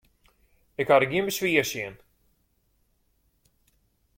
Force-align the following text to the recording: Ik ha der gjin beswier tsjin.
Ik 0.81 0.87
ha 0.89 0.95
der 0.99 1.09
gjin 1.11 1.27
beswier 1.29 1.65
tsjin. 1.67 1.95